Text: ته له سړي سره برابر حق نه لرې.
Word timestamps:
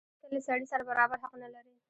ته 0.21 0.27
له 0.35 0.39
سړي 0.47 0.65
سره 0.71 0.83
برابر 0.89 1.17
حق 1.23 1.33
نه 1.41 1.47
لرې. 1.53 1.75